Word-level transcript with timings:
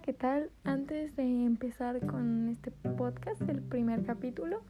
Hola, 0.00 0.06
¿qué 0.06 0.12
tal? 0.14 0.50
Antes 0.64 1.14
de 1.14 1.44
empezar 1.44 2.06
con 2.06 2.48
este 2.48 2.70
podcast, 2.70 3.42
el 3.42 3.60
primer 3.60 4.02
capítulo, 4.02 4.62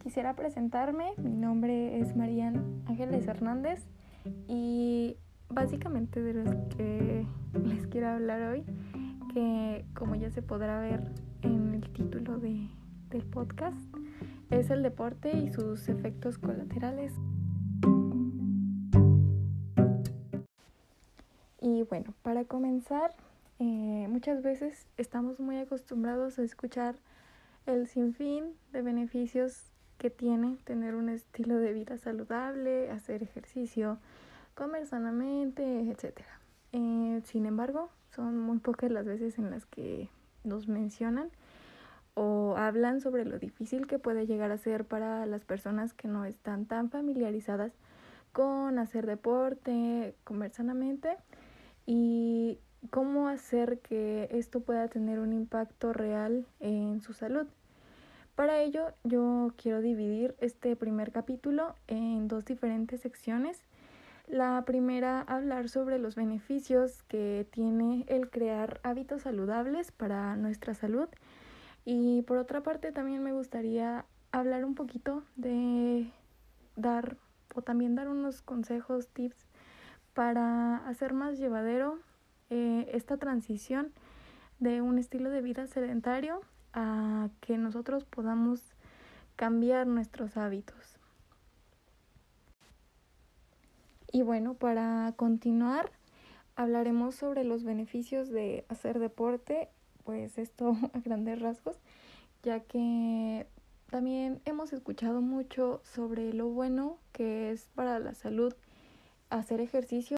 quisiera 0.00 0.36
presentarme. 0.36 1.12
Mi 1.16 1.34
nombre 1.34 1.98
es 1.98 2.14
Marian 2.14 2.84
Ángeles 2.86 3.26
Hernández 3.26 3.84
y 4.46 5.16
básicamente 5.48 6.22
de 6.22 6.34
los 6.34 6.54
que 6.76 7.26
les 7.64 7.88
quiero 7.88 8.10
hablar 8.10 8.42
hoy, 8.42 8.64
que 9.34 9.84
como 9.92 10.14
ya 10.14 10.30
se 10.30 10.40
podrá 10.40 10.78
ver 10.78 11.02
en 11.42 11.74
el 11.74 11.92
título 11.92 12.38
de, 12.38 12.68
del 13.10 13.24
podcast, 13.24 13.76
es 14.50 14.70
el 14.70 14.84
deporte 14.84 15.36
y 15.36 15.50
sus 15.50 15.88
efectos 15.88 16.38
colaterales. 16.38 17.12
Y 21.60 21.82
bueno, 21.82 22.14
para 22.22 22.44
comenzar, 22.44 23.10
eh, 23.60 24.06
muchas 24.08 24.42
veces 24.42 24.86
estamos 24.96 25.38
muy 25.38 25.58
acostumbrados 25.58 26.38
a 26.38 26.42
escuchar 26.42 26.96
el 27.66 27.88
sinfín 27.88 28.54
de 28.72 28.80
beneficios 28.80 29.70
que 29.98 30.08
tiene 30.08 30.56
tener 30.64 30.94
un 30.94 31.10
estilo 31.10 31.58
de 31.58 31.74
vida 31.74 31.98
saludable, 31.98 32.90
hacer 32.90 33.22
ejercicio, 33.22 33.98
comer 34.54 34.86
sanamente, 34.86 35.80
etc. 35.80 36.22
Eh, 36.72 37.20
sin 37.24 37.44
embargo, 37.44 37.90
son 38.16 38.38
muy 38.38 38.60
pocas 38.60 38.90
las 38.90 39.04
veces 39.04 39.38
en 39.38 39.50
las 39.50 39.66
que 39.66 40.08
nos 40.42 40.66
mencionan 40.66 41.28
o 42.14 42.54
hablan 42.56 43.02
sobre 43.02 43.26
lo 43.26 43.38
difícil 43.38 43.86
que 43.86 43.98
puede 43.98 44.26
llegar 44.26 44.52
a 44.52 44.56
ser 44.56 44.86
para 44.86 45.26
las 45.26 45.44
personas 45.44 45.92
que 45.92 46.08
no 46.08 46.24
están 46.24 46.64
tan 46.64 46.88
familiarizadas 46.88 47.72
con 48.32 48.78
hacer 48.78 49.04
deporte, 49.04 50.14
comer 50.24 50.50
sanamente 50.50 51.18
y 51.84 52.58
cómo 52.88 53.28
hacer 53.28 53.78
que 53.80 54.28
esto 54.32 54.60
pueda 54.60 54.88
tener 54.88 55.18
un 55.18 55.32
impacto 55.32 55.92
real 55.92 56.46
en 56.60 57.02
su 57.02 57.12
salud. 57.12 57.46
Para 58.34 58.60
ello 58.60 58.92
yo 59.04 59.52
quiero 59.56 59.82
dividir 59.82 60.34
este 60.40 60.74
primer 60.76 61.12
capítulo 61.12 61.74
en 61.88 62.26
dos 62.26 62.46
diferentes 62.46 63.00
secciones. 63.00 63.62
La 64.28 64.62
primera, 64.64 65.20
hablar 65.20 65.68
sobre 65.68 65.98
los 65.98 66.14
beneficios 66.14 67.02
que 67.02 67.46
tiene 67.50 68.04
el 68.08 68.30
crear 68.30 68.80
hábitos 68.82 69.22
saludables 69.22 69.90
para 69.92 70.36
nuestra 70.36 70.74
salud. 70.74 71.08
Y 71.84 72.22
por 72.22 72.38
otra 72.38 72.62
parte, 72.62 72.92
también 72.92 73.22
me 73.22 73.32
gustaría 73.32 74.04
hablar 74.32 74.64
un 74.64 74.74
poquito 74.74 75.24
de 75.36 76.10
dar 76.76 77.16
o 77.54 77.62
también 77.62 77.96
dar 77.96 78.08
unos 78.08 78.42
consejos, 78.42 79.08
tips 79.08 79.46
para 80.14 80.76
hacer 80.88 81.12
más 81.12 81.38
llevadero 81.38 81.98
eh, 82.50 82.90
esta 82.92 83.16
transición 83.16 83.92
de 84.58 84.82
un 84.82 84.98
estilo 84.98 85.30
de 85.30 85.40
vida 85.40 85.66
sedentario 85.66 86.40
a 86.72 87.28
que 87.40 87.56
nosotros 87.56 88.04
podamos 88.04 88.60
cambiar 89.36 89.86
nuestros 89.86 90.36
hábitos. 90.36 90.98
Y 94.12 94.22
bueno, 94.22 94.54
para 94.54 95.14
continuar, 95.16 95.92
hablaremos 96.56 97.14
sobre 97.14 97.44
los 97.44 97.64
beneficios 97.64 98.28
de 98.28 98.64
hacer 98.68 98.98
deporte, 98.98 99.68
pues 100.04 100.36
esto 100.36 100.76
a 100.92 100.98
grandes 100.98 101.40
rasgos, 101.40 101.78
ya 102.42 102.60
que 102.60 103.46
también 103.90 104.40
hemos 104.44 104.72
escuchado 104.72 105.20
mucho 105.20 105.80
sobre 105.84 106.32
lo 106.32 106.48
bueno 106.48 106.98
que 107.12 107.50
es 107.50 107.68
para 107.74 107.98
la 107.98 108.14
salud 108.14 108.54
hacer 109.30 109.60
ejercicio. 109.60 110.16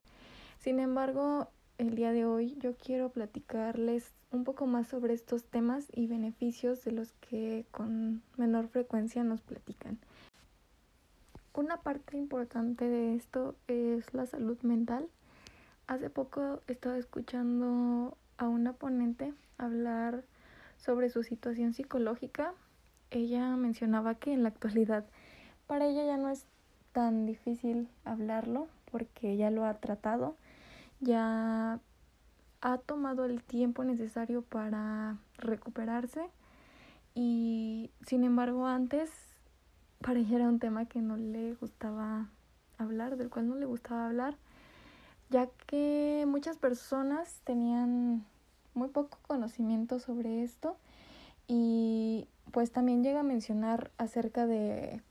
Sin 0.58 0.78
embargo, 0.78 1.48
el 1.82 1.96
día 1.96 2.12
de 2.12 2.24
hoy 2.24 2.56
yo 2.60 2.76
quiero 2.76 3.08
platicarles 3.08 4.12
un 4.30 4.44
poco 4.44 4.66
más 4.66 4.86
sobre 4.86 5.14
estos 5.14 5.42
temas 5.42 5.88
y 5.92 6.06
beneficios 6.06 6.84
de 6.84 6.92
los 6.92 7.10
que 7.14 7.66
con 7.72 8.22
menor 8.36 8.68
frecuencia 8.68 9.24
nos 9.24 9.40
platican. 9.40 9.98
Una 11.54 11.78
parte 11.78 12.16
importante 12.16 12.88
de 12.88 13.16
esto 13.16 13.56
es 13.66 14.14
la 14.14 14.26
salud 14.26 14.56
mental. 14.62 15.08
Hace 15.88 16.08
poco 16.08 16.60
estaba 16.68 16.96
escuchando 16.98 18.16
a 18.38 18.46
una 18.46 18.74
ponente 18.74 19.34
hablar 19.58 20.22
sobre 20.76 21.10
su 21.10 21.24
situación 21.24 21.74
psicológica. 21.74 22.54
Ella 23.10 23.56
mencionaba 23.56 24.14
que 24.14 24.32
en 24.32 24.44
la 24.44 24.50
actualidad 24.50 25.04
para 25.66 25.86
ella 25.86 26.06
ya 26.06 26.16
no 26.16 26.28
es 26.28 26.46
tan 26.92 27.26
difícil 27.26 27.88
hablarlo 28.04 28.68
porque 28.88 29.32
ella 29.32 29.50
lo 29.50 29.64
ha 29.64 29.74
tratado 29.80 30.36
ya 31.02 31.80
ha 32.60 32.78
tomado 32.78 33.24
el 33.24 33.42
tiempo 33.42 33.84
necesario 33.84 34.42
para 34.42 35.18
recuperarse 35.36 36.22
y 37.14 37.90
sin 38.06 38.24
embargo 38.24 38.66
antes 38.66 39.10
para 40.00 40.20
ella 40.20 40.36
era 40.36 40.48
un 40.48 40.60
tema 40.60 40.86
que 40.86 41.02
no 41.02 41.16
le 41.16 41.54
gustaba 41.54 42.28
hablar, 42.78 43.16
del 43.16 43.30
cual 43.30 43.48
no 43.48 43.56
le 43.56 43.66
gustaba 43.66 44.06
hablar, 44.06 44.36
ya 45.28 45.48
que 45.66 46.24
muchas 46.26 46.56
personas 46.56 47.40
tenían 47.44 48.24
muy 48.74 48.88
poco 48.88 49.18
conocimiento 49.26 49.98
sobre 49.98 50.42
esto 50.42 50.76
y 51.46 52.28
pues 52.52 52.70
también 52.70 53.02
llega 53.02 53.20
a 53.20 53.24
mencionar 53.24 53.90
acerca 53.98 54.46
de 54.46 55.02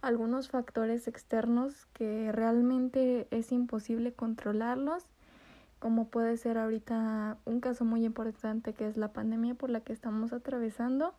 algunos 0.00 0.48
factores 0.48 1.08
externos 1.08 1.86
que 1.92 2.32
realmente 2.32 3.26
es 3.30 3.52
imposible 3.52 4.12
controlarlos 4.12 5.04
como 5.82 6.06
puede 6.06 6.36
ser 6.36 6.58
ahorita 6.58 7.38
un 7.44 7.58
caso 7.58 7.84
muy 7.84 8.04
importante 8.04 8.72
que 8.72 8.86
es 8.86 8.96
la 8.96 9.12
pandemia 9.12 9.56
por 9.56 9.68
la 9.68 9.80
que 9.80 9.92
estamos 9.92 10.32
atravesando 10.32 11.12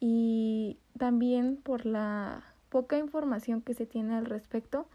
y 0.00 0.78
también 0.96 1.58
por 1.58 1.84
la 1.84 2.42
poca 2.70 2.96
información 2.96 3.60
que 3.60 3.74
se 3.74 3.84
tiene 3.84 4.14
al 4.14 4.24
respecto 4.24 4.86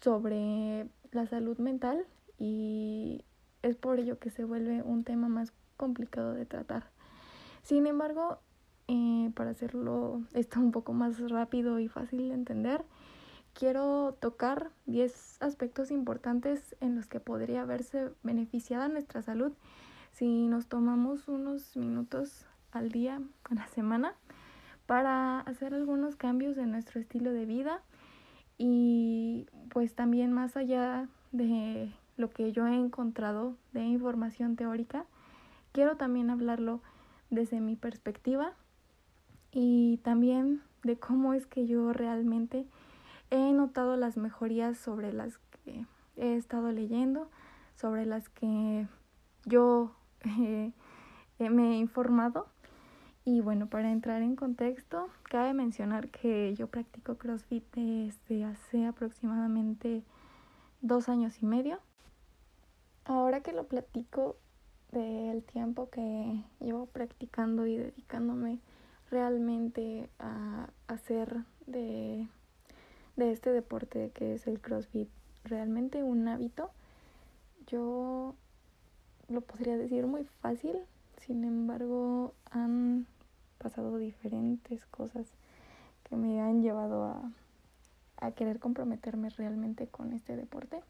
sobre 0.00 0.86
la 1.10 1.26
salud 1.26 1.58
mental 1.58 2.06
y 2.38 3.24
es 3.62 3.74
por 3.74 3.98
ello 3.98 4.20
que 4.20 4.30
se 4.30 4.44
vuelve 4.44 4.80
un 4.82 5.02
tema 5.02 5.26
más 5.26 5.52
complicado 5.76 6.34
de 6.34 6.46
tratar. 6.46 6.90
Sin 7.64 7.84
embargo, 7.84 8.38
eh, 8.86 9.32
para 9.34 9.50
hacerlo 9.50 10.22
esto 10.34 10.60
un 10.60 10.70
poco 10.70 10.92
más 10.92 11.18
rápido 11.32 11.80
y 11.80 11.88
fácil 11.88 12.28
de 12.28 12.34
entender, 12.34 12.84
quiero 13.54 14.16
tocar 14.20 14.70
10 14.86 15.40
aspectos 15.40 15.90
importantes 15.90 16.76
en 16.80 16.96
los 16.96 17.06
que 17.06 17.20
podría 17.20 17.64
verse 17.64 18.10
beneficiada 18.22 18.88
nuestra 18.88 19.22
salud. 19.22 19.52
Si 20.12 20.46
nos 20.46 20.66
tomamos 20.66 21.28
unos 21.28 21.76
minutos 21.76 22.46
al 22.72 22.90
día, 22.90 23.20
a 23.44 23.54
la 23.54 23.66
semana, 23.68 24.14
para 24.86 25.40
hacer 25.40 25.72
algunos 25.72 26.16
cambios 26.16 26.58
en 26.58 26.72
nuestro 26.72 27.00
estilo 27.00 27.32
de 27.32 27.46
vida 27.46 27.80
y 28.58 29.46
pues 29.70 29.94
también 29.94 30.32
más 30.32 30.56
allá 30.56 31.08
de 31.32 31.90
lo 32.16 32.30
que 32.30 32.52
yo 32.52 32.66
he 32.66 32.74
encontrado 32.74 33.56
de 33.72 33.82
información 33.82 34.56
teórica, 34.56 35.06
quiero 35.72 35.96
también 35.96 36.30
hablarlo 36.30 36.80
desde 37.30 37.60
mi 37.60 37.76
perspectiva 37.76 38.52
y 39.50 39.98
también 39.98 40.62
de 40.82 40.96
cómo 40.96 41.34
es 41.34 41.46
que 41.46 41.66
yo 41.66 41.92
realmente 41.92 42.66
he 43.30 43.52
notado 43.52 43.96
las 43.96 44.16
mejorías 44.16 44.78
sobre 44.78 45.12
las 45.12 45.38
que 45.38 45.86
he 46.16 46.36
estado 46.36 46.70
leyendo, 46.72 47.30
sobre 47.76 48.06
las 48.06 48.28
que 48.28 48.86
yo 49.44 49.94
eh, 50.24 50.72
me 51.38 51.72
he 51.72 51.76
informado. 51.78 52.48
Y 53.26 53.40
bueno, 53.40 53.68
para 53.68 53.90
entrar 53.90 54.22
en 54.22 54.36
contexto, 54.36 55.08
cabe 55.22 55.54
mencionar 55.54 56.10
que 56.10 56.54
yo 56.54 56.66
practico 56.68 57.16
CrossFit 57.16 57.64
desde 57.74 58.44
hace 58.44 58.84
aproximadamente 58.84 60.02
dos 60.82 61.08
años 61.08 61.42
y 61.42 61.46
medio. 61.46 61.80
Ahora 63.06 63.40
que 63.40 63.52
lo 63.52 63.64
platico 63.64 64.36
del 64.92 65.42
tiempo 65.42 65.88
que 65.88 66.44
llevo 66.60 66.86
practicando 66.86 67.66
y 67.66 67.76
dedicándome 67.76 68.60
realmente 69.10 70.10
a 70.18 70.68
hacer 70.86 71.44
de 71.66 72.28
de 73.16 73.30
este 73.30 73.50
deporte 73.50 74.10
que 74.14 74.34
es 74.34 74.46
el 74.46 74.60
CrossFit 74.60 75.08
realmente 75.44 76.02
un 76.02 76.26
hábito, 76.26 76.70
yo 77.66 78.34
lo 79.28 79.40
podría 79.42 79.76
decir 79.76 80.06
muy 80.06 80.24
fácil, 80.24 80.76
sin 81.20 81.44
embargo 81.44 82.34
han 82.50 83.06
pasado 83.58 83.98
diferentes 83.98 84.84
cosas 84.86 85.26
que 86.08 86.16
me 86.16 86.40
han 86.40 86.62
llevado 86.62 87.04
a, 87.04 87.30
a 88.20 88.30
querer 88.32 88.58
comprometerme 88.58 89.30
realmente 89.30 89.86
con 89.86 90.12
este 90.12 90.36
deporte. 90.36 90.80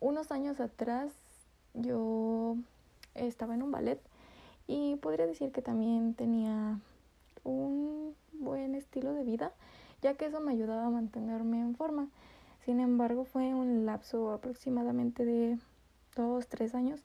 Unos 0.00 0.30
años 0.30 0.60
atrás 0.60 1.12
yo 1.74 2.56
estaba 3.14 3.54
en 3.54 3.62
un 3.62 3.70
ballet 3.70 4.00
y 4.66 4.96
podría 4.96 5.26
decir 5.26 5.52
que 5.52 5.62
también 5.62 6.14
tenía 6.14 6.78
un 7.44 8.14
buen 8.32 8.74
estilo 8.74 9.14
de 9.14 9.24
vida 9.24 9.52
ya 10.02 10.14
que 10.14 10.26
eso 10.26 10.40
me 10.40 10.52
ayudaba 10.52 10.86
a 10.86 10.90
mantenerme 10.90 11.45
en 11.45 11.45
Sin 12.64 12.80
embargo, 12.80 13.24
fue 13.24 13.54
un 13.54 13.86
lapso 13.86 14.32
aproximadamente 14.32 15.24
de 15.24 15.58
dos, 16.16 16.48
tres 16.48 16.74
años 16.74 17.00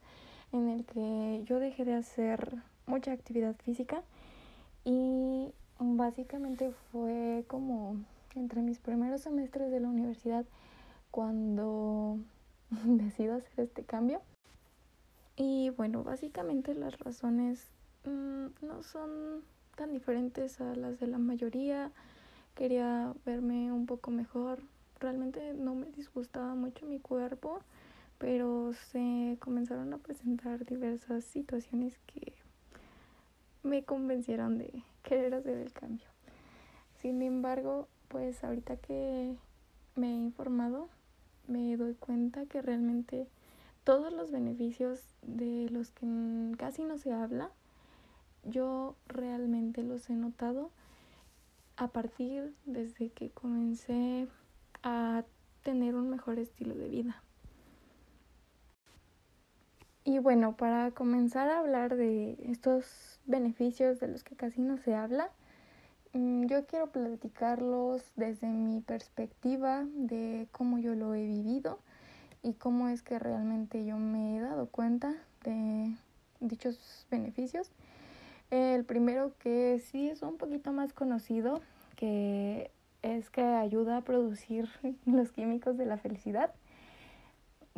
en 0.51 0.69
el 0.69 0.85
que 0.85 1.43
yo 1.45 1.59
dejé 1.59 1.85
de 1.85 1.93
hacer 1.93 2.55
mucha 2.87 3.11
actividad 3.11 3.55
física 3.57 4.03
y 4.83 5.53
básicamente 5.79 6.71
fue 6.91 7.45
como 7.47 7.95
entre 8.35 8.61
mis 8.61 8.79
primeros 8.79 9.21
semestres 9.21 9.71
de 9.71 9.79
la 9.79 9.89
universidad 9.89 10.45
cuando 11.11 12.17
decido 12.85 13.35
hacer 13.35 13.59
este 13.59 13.83
cambio. 13.83 14.21
Y 15.35 15.69
bueno, 15.71 16.03
básicamente 16.03 16.73
las 16.73 16.99
razones 16.99 17.71
mm, 18.05 18.65
no 18.65 18.83
son 18.83 19.43
tan 19.75 19.91
diferentes 19.91 20.61
a 20.61 20.75
las 20.75 20.99
de 20.99 21.07
la 21.07 21.17
mayoría. 21.17 21.91
Quería 22.61 23.15
verme 23.25 23.71
un 23.71 23.87
poco 23.87 24.11
mejor. 24.11 24.59
Realmente 24.99 25.55
no 25.55 25.73
me 25.73 25.87
disgustaba 25.93 26.53
mucho 26.53 26.85
mi 26.85 26.99
cuerpo, 26.99 27.59
pero 28.19 28.73
se 28.91 29.35
comenzaron 29.39 29.91
a 29.95 29.97
presentar 29.97 30.63
diversas 30.63 31.23
situaciones 31.23 31.97
que 32.05 32.33
me 33.63 33.83
convencieron 33.83 34.59
de 34.59 34.83
querer 35.01 35.33
hacer 35.33 35.57
el 35.57 35.73
cambio. 35.73 36.05
Sin 37.01 37.23
embargo, 37.23 37.87
pues 38.09 38.43
ahorita 38.43 38.77
que 38.77 39.35
me 39.95 40.11
he 40.11 40.17
informado, 40.17 40.87
me 41.47 41.75
doy 41.77 41.95
cuenta 41.95 42.45
que 42.45 42.61
realmente 42.61 43.27
todos 43.83 44.13
los 44.13 44.29
beneficios 44.29 45.01
de 45.23 45.67
los 45.71 45.89
que 45.89 46.05
casi 46.59 46.83
no 46.83 46.99
se 46.99 47.11
habla, 47.11 47.49
yo 48.43 48.93
realmente 49.07 49.81
los 49.81 50.07
he 50.11 50.13
notado 50.13 50.69
a 51.81 51.87
partir 51.87 52.53
desde 52.67 53.09
que 53.09 53.31
comencé 53.31 54.27
a 54.83 55.23
tener 55.63 55.95
un 55.95 56.11
mejor 56.11 56.37
estilo 56.37 56.75
de 56.75 56.87
vida. 56.87 57.23
Y 60.03 60.19
bueno, 60.19 60.55
para 60.55 60.91
comenzar 60.91 61.49
a 61.49 61.57
hablar 61.57 61.95
de 61.95 62.37
estos 62.43 63.19
beneficios 63.25 63.99
de 63.99 64.09
los 64.09 64.23
que 64.23 64.35
casi 64.35 64.61
no 64.61 64.77
se 64.77 64.93
habla, 64.93 65.31
mm, 66.13 66.45
yo 66.45 66.67
quiero 66.67 66.91
platicarlos 66.91 68.03
desde 68.15 68.45
mi 68.45 68.81
perspectiva 68.81 69.83
de 69.95 70.47
cómo 70.51 70.77
yo 70.77 70.93
lo 70.93 71.15
he 71.15 71.25
vivido 71.25 71.79
y 72.43 72.53
cómo 72.53 72.89
es 72.89 73.01
que 73.01 73.17
realmente 73.17 73.85
yo 73.85 73.97
me 73.97 74.37
he 74.37 74.39
dado 74.39 74.67
cuenta 74.67 75.15
de 75.43 75.95
dichos 76.41 77.07
beneficios. 77.09 77.71
El 78.51 78.83
primero 78.83 79.31
que 79.39 79.79
sí 79.79 80.09
es 80.09 80.21
un 80.21 80.37
poquito 80.37 80.73
más 80.73 80.91
conocido, 80.91 81.61
que 81.95 82.69
es 83.01 83.29
que 83.29 83.41
ayuda 83.41 83.97
a 83.97 84.01
producir 84.01 84.67
los 85.05 85.31
químicos 85.31 85.77
de 85.77 85.85
la 85.85 85.97
felicidad. 85.97 86.53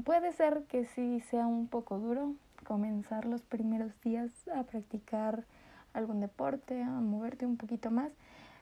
Puede 0.04 0.34
ser 0.34 0.64
que 0.68 0.86
sí 0.86 1.20
sea 1.30 1.46
un 1.46 1.68
poco 1.68 2.00
duro 2.00 2.34
comenzar 2.64 3.26
los 3.26 3.44
primeros 3.44 3.92
días 4.02 4.32
a 4.48 4.64
practicar 4.64 5.46
algún 5.94 6.20
deporte, 6.20 6.82
a 6.82 6.90
moverte 6.90 7.46
un 7.46 7.58
poquito 7.58 7.92
más. 7.92 8.12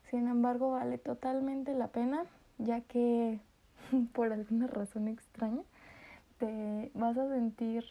Sin 0.10 0.28
embargo, 0.28 0.72
vale 0.72 0.98
totalmente 0.98 1.74
la 1.74 1.88
pena, 1.88 2.26
ya 2.58 2.82
que 2.82 3.40
por 4.14 4.34
alguna 4.34 4.68
razón 4.68 5.08
extraña 5.08 5.62
te 6.40 6.92
vas 6.94 7.18
a 7.18 7.30
sentir 7.30 7.86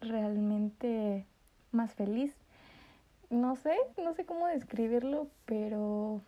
realmente 0.00 1.26
más 1.72 1.92
feliz. 1.94 2.32
No 3.30 3.56
sé, 3.56 3.76
no 4.02 4.14
sé 4.14 4.24
cómo 4.24 4.46
describirlo, 4.46 5.28
pero 5.46 6.20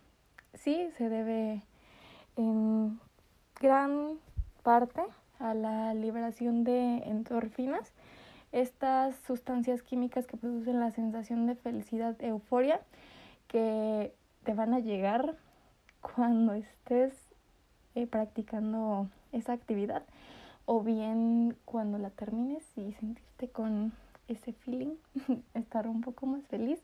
sí 0.53 0.89
se 0.97 1.09
debe 1.09 1.63
en 2.35 2.99
gran 3.59 4.19
parte 4.63 5.01
a 5.39 5.53
la 5.53 5.93
liberación 5.93 6.63
de 6.63 6.97
endorfinas, 7.05 7.93
estas 8.51 9.15
sustancias 9.25 9.81
químicas 9.81 10.27
que 10.27 10.37
producen 10.37 10.79
la 10.79 10.91
sensación 10.91 11.45
de 11.45 11.55
felicidad, 11.55 12.21
euforia, 12.21 12.81
que 13.47 14.13
te 14.43 14.53
van 14.53 14.73
a 14.73 14.79
llegar 14.79 15.35
cuando 16.01 16.53
estés 16.53 17.13
eh, 17.95 18.07
practicando 18.07 19.07
esa 19.31 19.53
actividad 19.53 20.03
o 20.65 20.81
bien 20.81 21.57
cuando 21.65 21.97
la 21.97 22.09
termines 22.09 22.63
y 22.77 22.93
sentirte 22.93 23.49
con 23.49 23.93
ese 24.29 24.53
feeling, 24.53 24.95
estar 25.53 25.87
un 25.87 26.01
poco 26.01 26.25
más 26.25 26.45
feliz, 26.47 26.79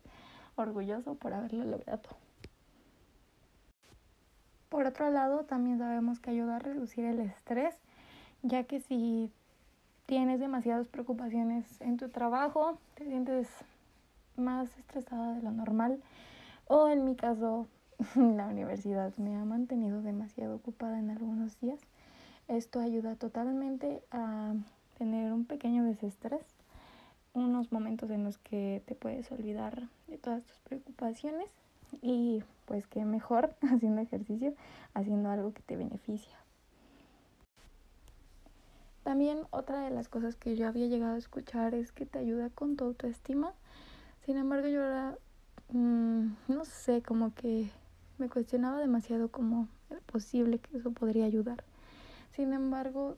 orgulloso 0.55 1.15
por 1.15 1.33
haberlo 1.33 1.65
logrado. 1.65 2.09
Por 4.69 4.85
otro 4.85 5.09
lado, 5.09 5.45
también 5.45 5.77
sabemos 5.77 6.19
que 6.19 6.31
ayuda 6.31 6.57
a 6.57 6.59
reducir 6.59 7.05
el 7.05 7.19
estrés, 7.19 7.75
ya 8.41 8.63
que 8.63 8.79
si 8.81 9.31
tienes 10.05 10.39
demasiadas 10.39 10.87
preocupaciones 10.87 11.79
en 11.81 11.97
tu 11.97 12.09
trabajo, 12.09 12.77
te 12.95 13.05
sientes 13.05 13.47
más 14.35 14.77
estresada 14.77 15.33
de 15.33 15.41
lo 15.41 15.51
normal, 15.51 16.01
o 16.67 16.89
en 16.89 17.05
mi 17.05 17.15
caso, 17.15 17.67
la 18.15 18.47
universidad 18.47 19.15
me 19.17 19.35
ha 19.35 19.45
mantenido 19.45 20.01
demasiado 20.01 20.55
ocupada 20.55 20.99
en 20.99 21.09
algunos 21.09 21.59
días 21.59 21.79
esto 22.47 22.79
ayuda 22.79 23.15
totalmente 23.15 24.03
a 24.11 24.53
tener 24.99 25.33
un 25.33 25.45
pequeño 25.45 25.83
desestrés, 25.83 26.45
unos 27.35 27.71
momentos 27.71 28.09
en 28.09 28.23
los 28.23 28.37
que 28.37 28.81
te 28.85 28.95
puedes 28.95 29.31
olvidar 29.31 29.89
de 30.07 30.17
todas 30.17 30.43
tus 30.45 30.57
preocupaciones 30.59 31.47
y 32.01 32.43
pues 32.65 32.87
que 32.87 33.05
mejor 33.05 33.55
haciendo 33.61 34.01
ejercicio, 34.01 34.53
haciendo 34.93 35.29
algo 35.29 35.53
que 35.53 35.61
te 35.61 35.75
beneficia. 35.75 36.35
También 39.03 39.41
otra 39.51 39.81
de 39.81 39.91
las 39.91 40.09
cosas 40.09 40.35
que 40.35 40.55
yo 40.55 40.67
había 40.67 40.87
llegado 40.87 41.13
a 41.13 41.19
escuchar 41.19 41.75
es 41.75 41.91
que 41.91 42.07
te 42.07 42.17
ayuda 42.17 42.49
con 42.49 42.75
tu 42.75 42.85
autoestima. 42.85 43.53
Sin 44.25 44.37
embargo, 44.37 44.67
yo 44.67 44.83
ahora, 44.83 45.15
mm, 45.69 46.25
no 46.47 46.65
sé, 46.65 47.03
como 47.03 47.31
que 47.35 47.69
me 48.17 48.29
cuestionaba 48.29 48.79
demasiado 48.79 49.29
cómo 49.29 49.67
era 49.91 49.99
posible 50.01 50.57
que 50.57 50.77
eso 50.77 50.89
podría 50.91 51.25
ayudar. 51.25 51.63
Sin 52.31 52.53
embargo, 52.53 53.17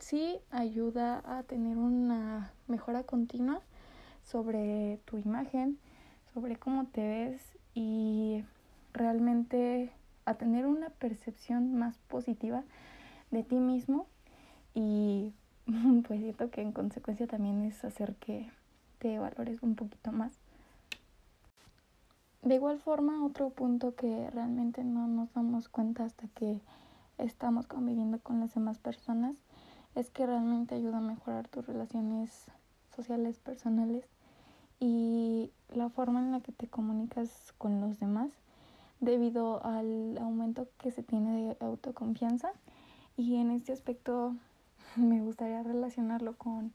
sí 0.00 0.40
ayuda 0.50 1.22
a 1.24 1.42
tener 1.44 1.76
una 1.76 2.52
mejora 2.66 3.04
continua 3.04 3.60
sobre 4.24 4.98
tu 5.04 5.18
imagen, 5.18 5.78
sobre 6.34 6.56
cómo 6.56 6.86
te 6.86 7.06
ves 7.06 7.40
y 7.74 8.44
realmente 8.92 9.92
a 10.24 10.34
tener 10.34 10.66
una 10.66 10.90
percepción 10.90 11.74
más 11.74 11.98
positiva 12.08 12.64
de 13.30 13.42
ti 13.42 13.56
mismo 13.56 14.06
y 14.74 15.32
pues 16.06 16.20
siento 16.20 16.50
que 16.50 16.62
en 16.62 16.72
consecuencia 16.72 17.26
también 17.26 17.62
es 17.62 17.84
hacer 17.84 18.16
que 18.16 18.50
te 18.98 19.18
valores 19.18 19.62
un 19.62 19.76
poquito 19.76 20.12
más. 20.12 20.32
De 22.42 22.54
igual 22.54 22.78
forma, 22.78 23.24
otro 23.24 23.50
punto 23.50 23.94
que 23.94 24.30
realmente 24.30 24.82
no 24.82 25.06
nos 25.06 25.32
damos 25.34 25.68
cuenta 25.68 26.04
hasta 26.04 26.26
que 26.28 26.60
estamos 27.18 27.66
conviviendo 27.66 28.18
con 28.18 28.40
las 28.40 28.54
demás 28.54 28.78
personas 28.78 29.36
es 29.94 30.10
que 30.10 30.26
realmente 30.26 30.74
ayuda 30.74 30.98
a 30.98 31.02
mejorar 31.02 31.48
tus 31.48 31.66
relaciones 31.66 32.46
sociales, 32.94 33.38
personales 33.38 34.04
y 34.78 35.50
la 35.68 35.88
forma 35.88 36.20
en 36.20 36.32
la 36.32 36.40
que 36.40 36.52
te 36.52 36.68
comunicas 36.68 37.52
con 37.58 37.80
los 37.80 37.98
demás 38.00 38.30
debido 39.00 39.64
al 39.64 40.18
aumento 40.18 40.68
que 40.78 40.90
se 40.90 41.02
tiene 41.02 41.48
de 41.48 41.56
autoconfianza. 41.60 42.52
Y 43.16 43.36
en 43.36 43.50
este 43.50 43.72
aspecto 43.72 44.34
me 44.96 45.20
gustaría 45.20 45.62
relacionarlo 45.62 46.36
con 46.36 46.72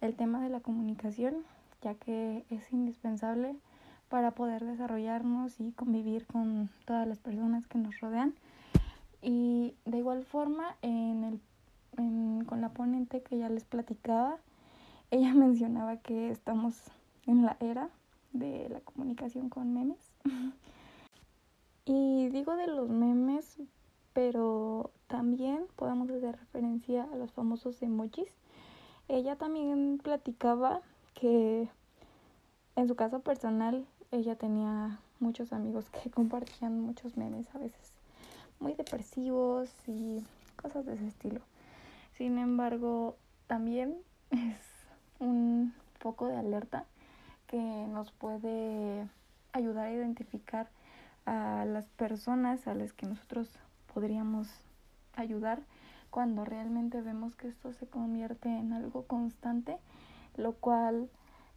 el 0.00 0.14
tema 0.14 0.42
de 0.42 0.48
la 0.48 0.60
comunicación 0.60 1.44
ya 1.82 1.94
que 1.94 2.44
es 2.50 2.72
indispensable 2.72 3.56
para 4.08 4.32
poder 4.32 4.64
desarrollarnos 4.64 5.60
y 5.60 5.72
convivir 5.72 6.26
con 6.26 6.68
todas 6.84 7.06
las 7.06 7.18
personas 7.18 7.66
que 7.66 7.78
nos 7.78 7.98
rodean. 8.00 8.34
Y 9.22 9.74
de 9.84 9.98
igual 9.98 10.24
forma, 10.24 10.76
en 10.82 11.24
el, 11.24 11.40
con 12.46 12.60
la 12.60 12.70
ponente 12.70 13.22
que 13.22 13.38
ya 13.38 13.48
les 13.48 13.64
platicaba, 13.64 14.38
ella 15.10 15.34
mencionaba 15.34 15.96
que 15.98 16.30
estamos 16.30 16.74
en 17.26 17.44
la 17.44 17.56
era 17.60 17.90
de 18.32 18.68
la 18.68 18.80
comunicación 18.80 19.48
con 19.48 19.72
memes. 19.72 20.12
y 21.84 22.28
digo 22.28 22.56
de 22.56 22.66
los 22.66 22.88
memes, 22.88 23.56
pero 24.12 24.90
también 25.06 25.66
podemos 25.76 26.10
hacer 26.10 26.36
referencia 26.36 27.08
a 27.12 27.16
los 27.16 27.32
famosos 27.32 27.82
emojis. 27.82 28.28
Ella 29.08 29.36
también 29.36 29.98
platicaba 30.02 30.82
que 31.14 31.68
en 32.76 32.88
su 32.88 32.94
caso 32.94 33.20
personal 33.20 33.86
ella 34.12 34.36
tenía 34.36 35.00
muchos 35.18 35.52
amigos 35.52 35.90
que 35.90 36.10
compartían 36.14 36.80
muchos 36.80 37.16
memes 37.16 37.52
a 37.54 37.58
veces 37.58 37.92
muy 38.60 38.74
depresivos 38.74 39.68
y 39.86 40.22
cosas 40.56 40.86
de 40.86 40.94
ese 40.94 41.08
estilo. 41.08 41.40
Sin 42.20 42.36
embargo, 42.36 43.16
también 43.46 43.96
es 44.30 44.58
un 45.20 45.72
foco 46.00 46.28
de 46.28 46.36
alerta 46.36 46.84
que 47.46 47.56
nos 47.56 48.12
puede 48.12 49.08
ayudar 49.52 49.86
a 49.86 49.92
identificar 49.94 50.68
a 51.24 51.64
las 51.64 51.86
personas 51.86 52.66
a 52.66 52.74
las 52.74 52.92
que 52.92 53.06
nosotros 53.06 53.48
podríamos 53.94 54.48
ayudar 55.16 55.62
cuando 56.10 56.44
realmente 56.44 57.00
vemos 57.00 57.36
que 57.36 57.48
esto 57.48 57.72
se 57.72 57.86
convierte 57.86 58.50
en 58.50 58.74
algo 58.74 59.06
constante, 59.06 59.78
lo 60.36 60.52
cual 60.52 61.08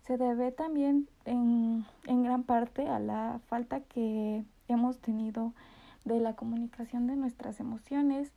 se 0.03 0.17
debe 0.17 0.53
también 0.53 1.09
en, 1.25 1.85
en 2.05 2.23
gran 2.23 2.43
parte 2.43 2.87
a 2.87 2.99
la 2.99 3.41
falta 3.47 3.81
que 3.81 4.45
hemos 4.69 4.97
tenido 4.99 5.51
de 6.05 6.21
la 6.21 6.37
comunicación 6.37 7.05
de 7.05 7.17
nuestras 7.17 7.59
emociones, 7.59 8.31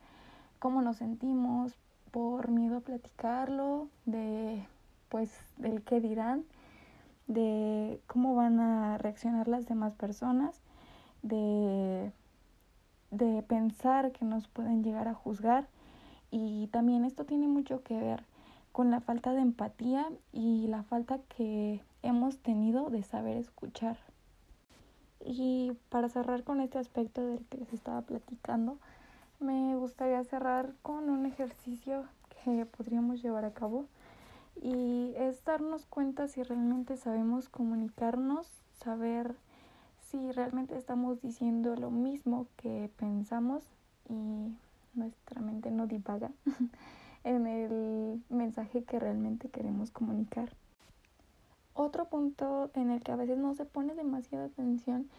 cómo 0.58 0.82
nos 0.82 0.96
sentimos, 0.96 1.76
por 2.16 2.48
miedo 2.48 2.78
a 2.78 2.80
platicarlo, 2.80 3.90
de 4.06 4.66
pues 5.10 5.30
del 5.58 5.82
qué 5.82 6.00
dirán, 6.00 6.46
de 7.26 8.00
cómo 8.06 8.34
van 8.34 8.58
a 8.58 8.96
reaccionar 8.96 9.48
las 9.48 9.66
demás 9.66 9.92
personas, 9.96 10.62
de, 11.20 12.10
de 13.10 13.42
pensar 13.42 14.12
que 14.12 14.24
nos 14.24 14.48
pueden 14.48 14.82
llegar 14.82 15.08
a 15.08 15.14
juzgar 15.14 15.68
y 16.30 16.68
también 16.68 17.04
esto 17.04 17.26
tiene 17.26 17.48
mucho 17.48 17.82
que 17.82 17.98
ver 17.98 18.24
con 18.72 18.90
la 18.90 19.00
falta 19.00 19.32
de 19.32 19.42
empatía 19.42 20.08
y 20.32 20.68
la 20.68 20.84
falta 20.84 21.18
que 21.36 21.82
hemos 22.02 22.38
tenido 22.38 22.88
de 22.88 23.02
saber 23.02 23.36
escuchar. 23.36 23.98
Y 25.22 25.72
para 25.90 26.08
cerrar 26.08 26.44
con 26.44 26.62
este 26.62 26.78
aspecto 26.78 27.26
del 27.26 27.44
que 27.50 27.58
les 27.58 27.74
estaba 27.74 28.00
platicando, 28.00 28.78
me 29.40 29.76
gustaría 29.76 30.22
cerrar 30.24 30.74
con 30.82 31.10
un 31.10 31.26
ejercicio 31.26 32.04
que 32.44 32.66
podríamos 32.66 33.22
llevar 33.22 33.44
a 33.44 33.52
cabo 33.52 33.86
y 34.62 35.12
es 35.16 35.44
darnos 35.44 35.86
cuenta 35.86 36.28
si 36.28 36.42
realmente 36.42 36.96
sabemos 36.96 37.48
comunicarnos, 37.48 38.50
saber 38.72 39.36
si 40.00 40.32
realmente 40.32 40.76
estamos 40.76 41.20
diciendo 41.20 41.76
lo 41.76 41.90
mismo 41.90 42.46
que 42.56 42.90
pensamos 42.96 43.64
y 44.08 44.54
nuestra 44.94 45.40
mente 45.40 45.70
no 45.70 45.86
divaga 45.86 46.30
en 47.24 47.46
el 47.46 48.22
mensaje 48.30 48.84
que 48.84 48.98
realmente 48.98 49.48
queremos 49.48 49.90
comunicar. 49.90 50.50
Otro 51.74 52.06
punto 52.06 52.70
en 52.74 52.90
el 52.90 53.02
que 53.02 53.12
a 53.12 53.16
veces 53.16 53.36
no 53.36 53.54
se 53.54 53.66
pone 53.66 53.94
demasiada 53.94 54.46
atención 54.46 55.10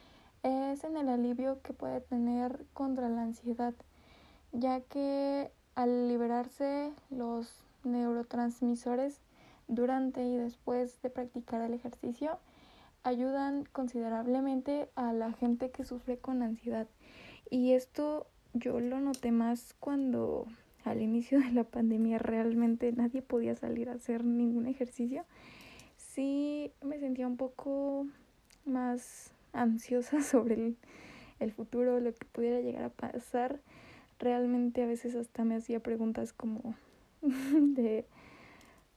es 0.41 0.83
en 0.83 0.97
el 0.97 1.09
alivio 1.09 1.61
que 1.61 1.73
puede 1.73 2.01
tener 2.01 2.65
contra 2.73 3.09
la 3.09 3.21
ansiedad, 3.21 3.75
ya 4.51 4.81
que 4.81 5.51
al 5.75 6.07
liberarse 6.07 6.91
los 7.09 7.63
neurotransmisores 7.83 9.19
durante 9.67 10.23
y 10.23 10.37
después 10.37 11.01
de 11.01 11.09
practicar 11.09 11.61
el 11.61 11.73
ejercicio, 11.73 12.39
ayudan 13.03 13.65
considerablemente 13.71 14.89
a 14.95 15.13
la 15.13 15.31
gente 15.33 15.71
que 15.71 15.85
sufre 15.85 16.17
con 16.17 16.41
ansiedad. 16.41 16.87
Y 17.49 17.73
esto 17.73 18.27
yo 18.53 18.79
lo 18.79 18.99
noté 18.99 19.31
más 19.31 19.75
cuando 19.79 20.47
al 20.83 21.01
inicio 21.01 21.39
de 21.39 21.51
la 21.51 21.63
pandemia 21.63 22.17
realmente 22.17 22.91
nadie 22.91 23.21
podía 23.21 23.55
salir 23.55 23.89
a 23.89 23.93
hacer 23.93 24.23
ningún 24.23 24.67
ejercicio 24.67 25.25
sí 26.17 26.71
me 26.81 26.99
sentía 26.99 27.27
un 27.27 27.37
poco 27.37 28.07
más 28.65 29.31
ansiosa 29.53 30.21
sobre 30.23 30.55
el, 30.55 30.77
el 31.39 31.51
futuro, 31.51 31.99
lo 31.99 32.11
que 32.11 32.25
pudiera 32.25 32.59
llegar 32.59 32.83
a 32.83 32.89
pasar. 32.89 33.59
Realmente 34.19 34.83
a 34.83 34.87
veces 34.87 35.15
hasta 35.15 35.43
me 35.43 35.55
hacía 35.55 35.79
preguntas 35.79 36.33
como 36.33 36.75
de, 37.21 38.05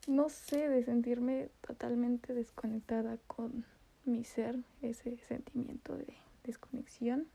no 0.07 0.29
sé, 0.29 0.69
de 0.69 0.83
sentirme 0.85 1.49
totalmente 1.61 2.35
desconectada 2.35 3.19
con 3.27 3.65
mi 4.05 4.25
ser, 4.25 4.59
ese 4.83 5.19
sentimiento 5.19 5.97
de 5.97 6.07
desconexión. 6.45 7.29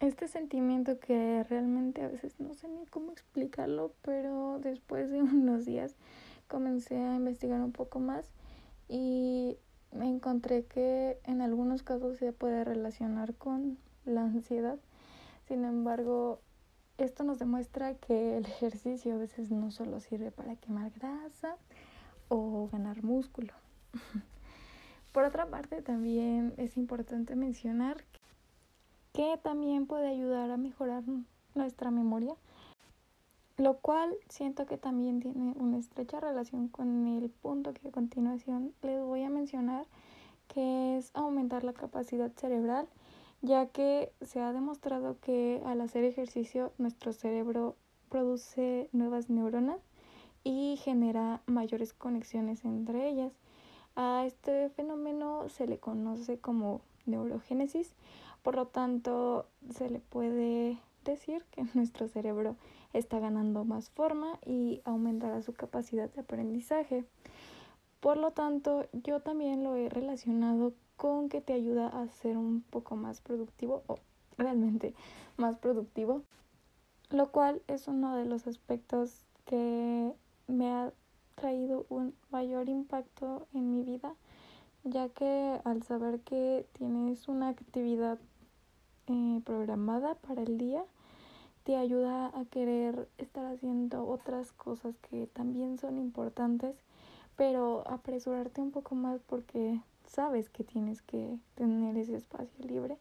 Este 0.00 0.28
sentimiento 0.28 0.98
que 0.98 1.44
realmente 1.48 2.02
a 2.02 2.08
veces 2.08 2.38
no 2.40 2.54
sé 2.54 2.68
ni 2.68 2.84
cómo 2.86 3.12
explicarlo, 3.12 3.92
pero 4.02 4.58
después 4.62 5.10
de 5.10 5.22
unos 5.22 5.64
días 5.64 5.94
comencé 6.48 6.96
a 6.96 7.16
investigar 7.16 7.60
un 7.60 7.72
poco 7.72 8.00
más 8.00 8.30
y 8.88 9.56
me 9.92 10.08
encontré 10.08 10.64
que 10.64 11.18
en 11.24 11.40
algunos 11.40 11.82
casos 11.82 12.18
se 12.18 12.32
puede 12.32 12.64
relacionar 12.64 13.34
con 13.34 13.78
la 14.04 14.22
ansiedad. 14.22 14.78
Sin 15.46 15.64
embargo, 15.64 16.40
esto 16.98 17.24
nos 17.24 17.38
demuestra 17.38 17.94
que 17.94 18.36
el 18.36 18.46
ejercicio 18.46 19.14
a 19.14 19.18
veces 19.18 19.50
no 19.50 19.70
solo 19.70 20.00
sirve 20.00 20.30
para 20.30 20.56
quemar 20.56 20.90
grasa 20.92 21.56
o 22.28 22.68
ganar 22.72 23.02
músculo. 23.02 23.52
Por 25.12 25.24
otra 25.24 25.46
parte, 25.46 25.82
también 25.82 26.54
es 26.56 26.76
importante 26.76 27.36
mencionar 27.36 28.04
que 29.12 29.38
también 29.42 29.86
puede 29.86 30.08
ayudar 30.08 30.50
a 30.50 30.56
mejorar 30.56 31.04
nuestra 31.54 31.90
memoria 31.90 32.34
lo 33.56 33.78
cual 33.78 34.14
siento 34.28 34.66
que 34.66 34.78
también 34.78 35.20
tiene 35.20 35.52
una 35.56 35.78
estrecha 35.78 36.18
relación 36.18 36.68
con 36.68 37.06
el 37.06 37.30
punto 37.30 37.72
que 37.72 37.88
a 37.88 37.92
continuación 37.92 38.74
les 38.82 39.00
voy 39.00 39.22
a 39.22 39.30
mencionar, 39.30 39.86
que 40.48 40.98
es 40.98 41.10
aumentar 41.14 41.62
la 41.62 41.72
capacidad 41.72 42.32
cerebral, 42.32 42.88
ya 43.44 43.66
que 43.66 44.10
se 44.22 44.40
ha 44.40 44.54
demostrado 44.54 45.18
que 45.20 45.60
al 45.66 45.82
hacer 45.82 46.02
ejercicio 46.04 46.72
nuestro 46.78 47.12
cerebro 47.12 47.76
produce 48.08 48.88
nuevas 48.92 49.28
neuronas 49.28 49.80
y 50.44 50.78
genera 50.82 51.42
mayores 51.44 51.92
conexiones 51.92 52.64
entre 52.64 53.06
ellas. 53.06 53.32
A 53.96 54.24
este 54.24 54.70
fenómeno 54.70 55.50
se 55.50 55.66
le 55.66 55.78
conoce 55.78 56.38
como 56.38 56.80
neurogénesis, 57.04 57.94
por 58.42 58.56
lo 58.56 58.66
tanto 58.66 59.46
se 59.70 59.90
le 59.90 60.00
puede 60.00 60.78
decir 61.04 61.44
que 61.50 61.64
nuestro 61.74 62.08
cerebro 62.08 62.56
está 62.94 63.18
ganando 63.18 63.66
más 63.66 63.90
forma 63.90 64.38
y 64.46 64.80
aumentará 64.84 65.42
su 65.42 65.52
capacidad 65.52 66.10
de 66.10 66.22
aprendizaje. 66.22 67.04
Por 68.00 68.16
lo 68.16 68.30
tanto, 68.30 68.86
yo 68.92 69.20
también 69.20 69.64
lo 69.64 69.76
he 69.76 69.90
relacionado 69.90 70.72
con 70.96 71.28
que 71.28 71.40
te 71.40 71.52
ayuda 71.52 71.88
a 71.88 72.08
ser 72.08 72.36
un 72.36 72.62
poco 72.62 72.96
más 72.96 73.20
productivo 73.20 73.82
o 73.86 73.98
realmente 74.36 74.94
más 75.36 75.58
productivo, 75.58 76.22
lo 77.10 77.30
cual 77.30 77.62
es 77.68 77.88
uno 77.88 78.16
de 78.16 78.24
los 78.24 78.46
aspectos 78.46 79.24
que 79.44 80.12
me 80.46 80.72
ha 80.72 80.92
traído 81.34 81.86
un 81.88 82.14
mayor 82.30 82.68
impacto 82.68 83.46
en 83.54 83.70
mi 83.70 83.82
vida, 83.82 84.14
ya 84.84 85.08
que 85.08 85.60
al 85.64 85.82
saber 85.82 86.20
que 86.20 86.66
tienes 86.72 87.28
una 87.28 87.48
actividad 87.48 88.18
eh, 89.06 89.40
programada 89.44 90.14
para 90.14 90.42
el 90.42 90.58
día, 90.58 90.84
te 91.64 91.76
ayuda 91.76 92.26
a 92.38 92.44
querer 92.44 93.08
estar 93.16 93.46
haciendo 93.46 94.06
otras 94.06 94.52
cosas 94.52 94.94
que 95.10 95.26
también 95.26 95.78
son 95.78 95.98
importantes, 95.98 96.76
pero 97.36 97.84
apresurarte 97.88 98.60
un 98.60 98.70
poco 98.70 98.94
más 98.94 99.22
porque 99.22 99.80
sabes 100.06 100.48
que 100.50 100.64
tienes 100.64 101.02
que 101.02 101.38
tener 101.54 101.96
ese 101.96 102.16
espacio 102.16 102.64
libre 102.64 102.98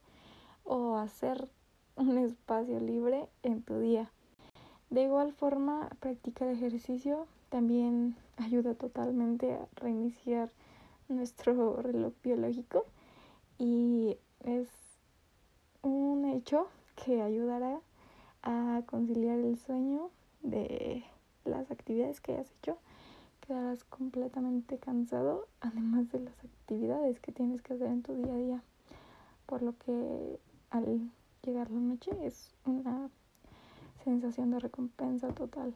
o 0.63 0.95
hacer 0.97 1.47
un 1.95 2.17
espacio 2.17 2.79
libre 2.79 3.27
en 3.43 3.61
tu 3.61 3.79
día. 3.79 4.09
De 4.89 5.03
igual 5.03 5.33
forma, 5.33 5.89
practicar 5.99 6.47
ejercicio 6.47 7.27
también 7.49 8.15
ayuda 8.37 8.73
totalmente 8.73 9.53
a 9.53 9.67
reiniciar 9.75 10.51
nuestro 11.09 11.75
reloj 11.81 12.13
biológico 12.23 12.85
y 13.57 14.17
es 14.43 14.67
un 15.81 16.25
hecho 16.25 16.67
que 16.95 17.21
ayudará 17.21 17.79
a 18.41 18.81
conciliar 18.85 19.39
el 19.39 19.57
sueño 19.57 20.09
de 20.41 21.03
las 21.45 21.71
actividades 21.71 22.21
que 22.21 22.37
has 22.37 22.51
hecho. 22.59 22.77
Quedarás 23.45 23.83
completamente 23.83 24.77
cansado, 24.77 25.47
además 25.59 26.11
de 26.11 26.19
las 26.19 26.37
actividades 26.43 27.19
que 27.19 27.31
tienes 27.31 27.61
que 27.61 27.73
hacer 27.73 27.87
en 27.87 28.03
tu 28.03 28.15
día 28.15 28.33
a 28.33 28.37
día. 28.37 28.63
Por 29.45 29.61
lo 29.61 29.77
que 29.77 30.39
al 30.69 31.11
llegar 31.43 31.69
la 31.69 31.79
noche 31.79 32.11
es 32.25 32.55
una 32.65 33.09
sensación 34.03 34.51
de 34.51 34.59
recompensa 34.59 35.27
total. 35.29 35.73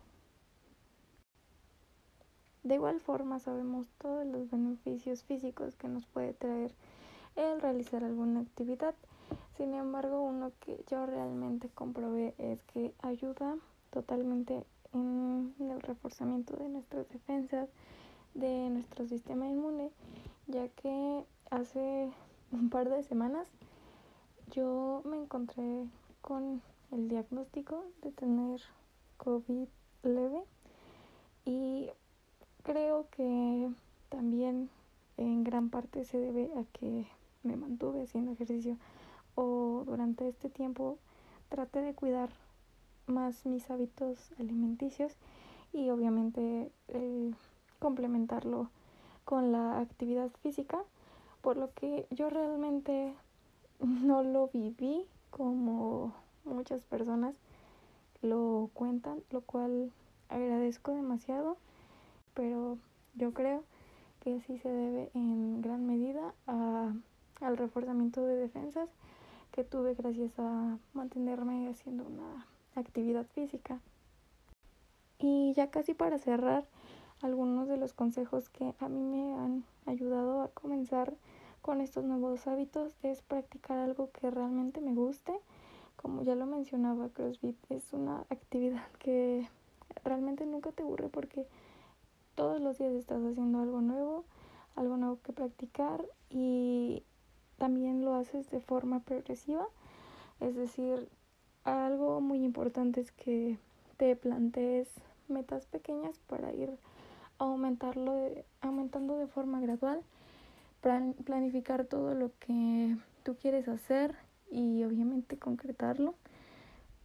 De 2.64 2.76
igual 2.76 3.00
forma 3.00 3.40
sabemos 3.40 3.88
todos 3.98 4.26
los 4.26 4.50
beneficios 4.50 5.24
físicos 5.24 5.76
que 5.76 5.88
nos 5.88 6.06
puede 6.06 6.34
traer 6.34 6.74
el 7.36 7.62
realizar 7.62 8.04
alguna 8.04 8.42
actividad 8.42 8.96
sin 9.58 9.74
embargo, 9.74 10.22
uno 10.22 10.52
que 10.60 10.84
yo 10.88 11.08
realmente 11.08 11.68
comprobé 11.70 12.36
es 12.38 12.62
que 12.66 12.94
ayuda 13.02 13.58
totalmente 13.90 14.64
en 14.94 15.54
el 15.60 15.82
reforzamiento 15.82 16.56
de 16.56 16.70
nuestras 16.70 17.08
defensas, 17.10 17.70
de 18.34 18.70
nuestro 18.70 19.08
sistema 19.08 19.48
inmune, 19.48 19.92
ya 20.48 20.68
que 20.70 21.24
hace 21.50 22.12
un 22.52 22.70
par 22.70 22.90
de 22.90 23.04
semanas 23.04 23.48
yo 24.52 25.02
me 25.06 25.18
encontré 25.18 25.86
con 26.22 26.62
el 26.92 27.10
diagnóstico 27.10 27.84
de 28.02 28.12
tener 28.12 28.62
COVID 29.18 29.68
leve 30.04 30.44
y 31.46 31.90
creo 32.64 33.08
que 33.12 33.70
también 34.10 34.70
en 35.18 35.44
gran 35.44 35.70
parte 35.70 36.06
se 36.06 36.18
debe 36.18 36.50
a 36.58 36.64
que 36.78 37.06
me 37.44 37.56
mantuve 37.56 38.04
haciendo 38.04 38.32
ejercicio 38.32 38.78
o 39.36 39.84
durante 39.86 40.28
este 40.28 40.50
tiempo 40.50 40.98
traté 41.50 41.82
de 41.82 41.94
cuidar 41.94 42.30
más 43.08 43.46
mis 43.46 43.70
hábitos 43.70 44.32
alimenticios 44.40 45.16
y 45.74 45.90
obviamente 45.90 46.72
eh, 46.90 47.32
complementarlo 47.80 48.70
con 49.26 49.52
la 49.52 49.80
actividad 49.80 50.30
física, 50.42 50.80
por 51.42 51.58
lo 51.58 51.74
que 51.74 52.08
yo 52.12 52.30
realmente 52.30 53.14
no 53.80 54.24
lo 54.24 54.50
viví 54.50 55.06
como 55.32 56.14
muchas 56.46 56.82
personas 56.84 57.36
lo 58.22 58.70
cuentan, 58.74 59.22
lo 59.32 59.42
cual 59.42 59.92
agradezco 60.30 60.94
demasiado, 60.94 61.58
pero 62.34 62.78
yo 63.16 63.34
creo 63.34 63.64
que 64.22 64.42
sí 64.42 64.58
se 64.58 64.70
debe 64.70 65.12
en 65.14 65.62
gran 65.62 65.86
medida 65.86 66.34
a, 66.48 66.94
al 67.42 67.58
reforzamiento 67.58 68.26
de 68.26 68.36
defensas 68.36 68.90
que 69.52 69.64
tuve 69.64 69.94
gracias 69.94 70.38
a 70.38 70.78
mantenerme 70.94 71.70
haciendo 71.70 72.06
una 72.06 72.46
actividad 72.80 73.26
física. 73.28 73.80
Y 75.20 75.54
ya 75.54 75.70
casi 75.70 75.94
para 75.94 76.20
cerrar, 76.20 76.66
algunos 77.22 77.68
de 77.68 77.78
los 77.78 77.94
consejos 77.94 78.50
que 78.50 78.74
a 78.80 78.90
mí 78.90 79.02
me 79.02 79.34
han 79.36 79.64
ayudado 79.86 80.42
a 80.42 80.50
comenzar 80.50 81.16
con 81.62 81.82
estos 81.82 82.06
nuevos 82.06 82.46
hábitos 82.48 82.96
es 83.02 83.22
practicar 83.24 83.80
algo 83.80 84.12
que 84.12 84.30
realmente 84.30 84.80
me 84.82 84.94
guste. 84.94 85.34
Como 85.96 86.22
ya 86.22 86.36
lo 86.36 86.46
mencionaba, 86.46 87.10
CrossFit 87.10 87.58
es 87.70 87.92
una 87.92 88.20
actividad 88.30 88.88
que 89.00 89.50
realmente 90.04 90.46
nunca 90.46 90.72
te 90.72 90.84
aburre 90.84 91.10
porque 91.10 91.48
todos 92.36 92.62
los 92.62 92.78
días 92.78 92.94
estás 92.94 93.24
haciendo 93.24 93.60
algo 93.62 93.82
nuevo, 93.82 94.24
algo 94.76 94.96
nuevo 94.98 95.20
que 95.24 95.34
practicar 95.34 96.06
y 96.30 97.04
también 97.58 98.06
lo 98.06 98.14
haces 98.14 98.50
de 98.52 98.60
forma 98.60 99.00
progresiva. 99.00 99.68
Es 100.40 100.56
decir, 100.56 101.10
algo 101.68 102.22
muy 102.22 102.44
importante 102.44 103.02
es 103.02 103.12
que 103.12 103.58
te 103.98 104.16
plantees 104.16 104.90
metas 105.28 105.66
pequeñas 105.66 106.20
para 106.28 106.54
ir 106.54 106.72
aumentarlo 107.40 108.16
de, 108.16 108.46
aumentando 108.62 109.18
de 109.18 109.28
forma 109.28 109.60
gradual, 109.60 110.02
planificar 111.26 111.86
todo 111.86 112.14
lo 112.14 112.32
que 112.40 112.96
tú 113.24 113.36
quieres 113.36 113.68
hacer 113.68 114.16
y 114.50 114.84
obviamente 114.84 115.38
concretarlo, 115.38 116.16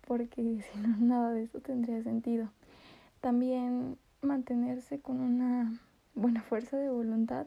porque 0.06 0.64
si 0.72 0.78
no, 0.78 0.96
nada 0.98 1.32
de 1.32 1.42
eso 1.44 1.60
tendría 1.60 2.02
sentido. 2.02 2.48
También 3.20 3.98
mantenerse 4.20 5.00
con 5.00 5.20
una 5.20 5.78
buena 6.14 6.42
fuerza 6.42 6.76
de 6.76 6.88
voluntad, 6.88 7.46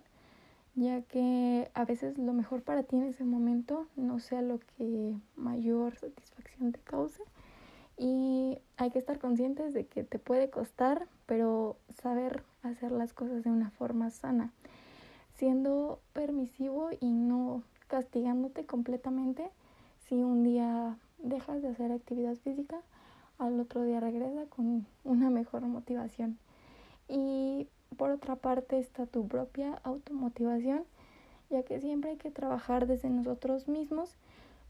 ya 0.75 1.01
que 1.01 1.69
a 1.73 1.85
veces 1.85 2.17
lo 2.17 2.33
mejor 2.33 2.61
para 2.61 2.83
ti 2.83 2.97
en 2.97 3.03
ese 3.03 3.23
momento 3.23 3.87
no 3.95 4.19
sea 4.19 4.41
lo 4.41 4.59
que 4.59 5.15
mayor 5.35 5.95
satisfacción 5.95 6.73
te 6.73 6.79
cause 6.79 7.23
y 7.97 8.57
hay 8.77 8.91
que 8.91 8.99
estar 8.99 9.19
conscientes 9.19 9.73
de 9.73 9.85
que 9.87 10.03
te 10.03 10.19
puede 10.19 10.49
costar, 10.49 11.07
pero 11.25 11.77
saber 12.01 12.43
hacer 12.61 12.91
las 12.91 13.13
cosas 13.13 13.43
de 13.43 13.49
una 13.49 13.69
forma 13.71 14.09
sana, 14.09 14.51
siendo 15.35 16.01
permisivo 16.13 16.89
y 16.99 17.11
no 17.11 17.63
castigándote 17.87 18.65
completamente 18.65 19.49
si 20.07 20.15
un 20.15 20.43
día 20.43 20.97
dejas 21.19 21.61
de 21.61 21.69
hacer 21.69 21.91
actividad 21.91 22.35
física, 22.35 22.81
al 23.37 23.59
otro 23.59 23.83
día 23.83 23.99
regresa 23.99 24.45
con 24.47 24.85
una 25.03 25.29
mejor 25.29 25.61
motivación. 25.61 26.37
Y 27.07 27.67
por 27.97 28.11
otra 28.11 28.35
parte 28.35 28.79
está 28.79 29.05
tu 29.05 29.27
propia 29.27 29.79
automotivación, 29.83 30.83
ya 31.49 31.63
que 31.63 31.79
siempre 31.79 32.11
hay 32.11 32.17
que 32.17 32.31
trabajar 32.31 32.87
desde 32.87 33.09
nosotros 33.09 33.67
mismos, 33.67 34.15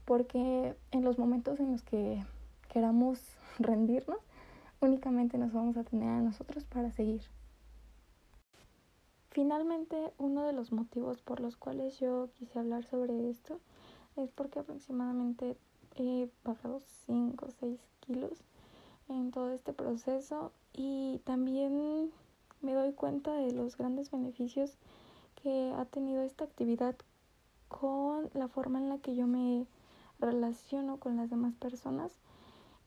porque 0.04 0.76
en 0.92 1.04
los 1.04 1.18
momentos 1.18 1.60
en 1.60 1.72
los 1.72 1.82
que 1.82 2.24
queramos 2.68 3.20
rendirnos, 3.58 4.18
únicamente 4.80 5.38
nos 5.38 5.52
vamos 5.52 5.76
a 5.76 5.84
tener 5.84 6.08
a 6.08 6.20
nosotros 6.20 6.64
para 6.64 6.90
seguir. 6.92 7.22
Finalmente, 9.30 10.12
uno 10.16 10.44
de 10.44 10.54
los 10.54 10.72
motivos 10.72 11.20
por 11.20 11.40
los 11.40 11.56
cuales 11.56 11.98
yo 11.98 12.30
quise 12.38 12.58
hablar 12.58 12.84
sobre 12.84 13.28
esto 13.28 13.60
es 14.16 14.30
porque 14.32 14.60
aproximadamente 14.60 15.58
he 15.96 16.30
bajado 16.42 16.80
5 17.06 17.46
o 17.46 17.50
6 17.50 17.78
kilos 18.00 18.32
en 19.08 19.30
todo 19.30 19.52
este 19.52 19.72
proceso 19.72 20.52
y 20.72 21.20
también 21.24 22.10
me 22.66 22.74
doy 22.74 22.92
cuenta 22.92 23.32
de 23.32 23.52
los 23.52 23.76
grandes 23.76 24.10
beneficios 24.10 24.76
que 25.40 25.72
ha 25.78 25.84
tenido 25.84 26.22
esta 26.22 26.44
actividad 26.44 26.96
con 27.68 28.28
la 28.34 28.48
forma 28.48 28.80
en 28.80 28.88
la 28.88 28.98
que 28.98 29.14
yo 29.14 29.28
me 29.28 29.66
relaciono 30.18 30.98
con 30.98 31.16
las 31.16 31.30
demás 31.30 31.54
personas 31.54 32.10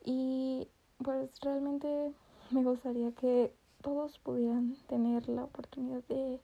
y 0.03 0.67
pues 1.01 1.39
realmente 1.39 2.11
me 2.51 2.61
gustaría 2.61 3.13
que 3.13 3.53
todos 3.81 4.19
pudieran 4.19 4.75
tener 4.87 5.29
la 5.29 5.45
oportunidad 5.45 6.03
de 6.09 6.41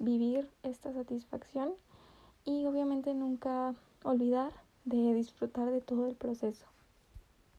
vivir 0.00 0.50
esta 0.64 0.92
satisfacción 0.92 1.74
y 2.44 2.66
obviamente 2.66 3.14
nunca 3.14 3.76
olvidar 4.02 4.52
de 4.84 5.14
disfrutar 5.14 5.70
de 5.70 5.80
todo 5.80 6.08
el 6.08 6.16
proceso. 6.16 6.66